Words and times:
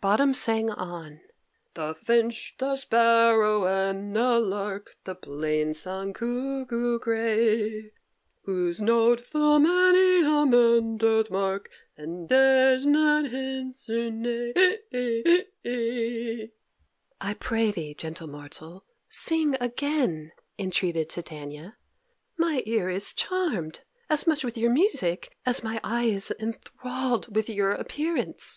Bottom 0.00 0.32
sang 0.32 0.70
on: 0.70 1.20
"The 1.74 1.94
finch, 1.94 2.54
the 2.58 2.74
sparrow, 2.76 3.66
and 3.66 4.16
the 4.16 4.40
lark, 4.40 4.96
The 5.04 5.14
plain 5.14 5.74
song 5.74 6.14
cuckoo 6.14 6.98
gray, 6.98 7.92
Whose 8.44 8.80
note 8.80 9.20
full 9.20 9.58
many 9.60 10.20
a 10.24 10.46
man 10.46 10.96
doth 10.96 11.28
mark, 11.28 11.68
And 11.98 12.30
dares 12.30 12.86
not 12.86 13.26
answer 13.26 14.10
nay." 14.10 14.54
"I 17.20 17.34
pray 17.34 17.70
thee, 17.70 17.92
gentle 17.92 18.26
mortal, 18.28 18.86
sing 19.10 19.54
again," 19.60 20.32
entreated 20.58 21.10
Titania. 21.10 21.76
"My 22.38 22.62
ear 22.64 22.88
is 22.88 23.12
charmed 23.12 23.80
as 24.08 24.26
much 24.26 24.44
with 24.44 24.56
your 24.56 24.70
music 24.70 25.36
as 25.44 25.62
my 25.62 25.78
eye 25.84 26.04
is 26.06 26.32
enthralled 26.40 27.36
with 27.36 27.50
your 27.50 27.72
appearance. 27.72 28.50